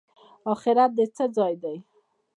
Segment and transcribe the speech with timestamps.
[0.53, 1.77] اخرت د څه ځای دی؟